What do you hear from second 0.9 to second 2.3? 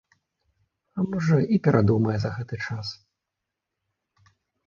А, можа, і перадумае